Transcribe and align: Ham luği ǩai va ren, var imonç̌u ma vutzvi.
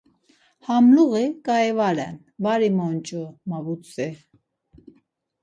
Ham 0.65 0.85
luği 0.95 1.25
ǩai 1.45 1.69
va 1.77 1.89
ren, 1.97 2.15
var 2.43 2.61
imonç̌u 2.69 3.23
ma 3.49 3.57
vutzvi. 3.65 4.09